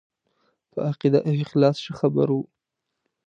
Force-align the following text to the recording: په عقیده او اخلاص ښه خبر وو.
په 0.71 0.79
عقیده 0.89 1.19
او 1.27 1.33
اخلاص 1.45 1.77
ښه 1.83 1.93
خبر 1.99 2.27
وو. 2.31 2.43